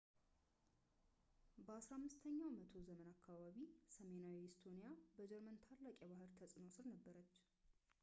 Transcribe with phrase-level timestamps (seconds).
[1.67, 3.59] በ 15 ኛው መቶ ዘመን አካባቢ
[3.97, 7.35] ሰሜናዊው ኢስቶኒያ በጀርመን ታላቅ የባህል ተጽዕኖ ሥር ነበረች